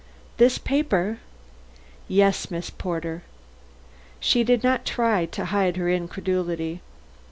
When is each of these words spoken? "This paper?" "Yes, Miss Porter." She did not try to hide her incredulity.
"This 0.37 0.57
paper?" 0.57 1.19
"Yes, 2.07 2.49
Miss 2.49 2.71
Porter." 2.71 3.21
She 4.19 4.43
did 4.43 4.63
not 4.63 4.83
try 4.83 5.27
to 5.27 5.45
hide 5.45 5.77
her 5.77 5.89
incredulity. 5.91 6.81